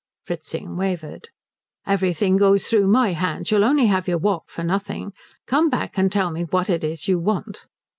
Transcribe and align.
Fritzing 0.25 0.75
wavered. 0.77 1.29
"Everything 1.85 2.35
goes 2.35 2.65
through 2.67 2.87
my 2.87 3.13
hands. 3.13 3.51
You'll 3.51 3.63
only 3.63 3.85
have 3.85 4.07
your 4.07 4.17
walk 4.17 4.45
for 4.49 4.63
nothing. 4.63 5.13
Come 5.45 5.69
back 5.69 5.95
and 5.95 6.11
tell 6.11 6.31
me 6.31 6.41
what 6.45 6.71
it 6.71 6.83
is 6.83 7.07
you 7.07 7.19
want." 7.19 7.67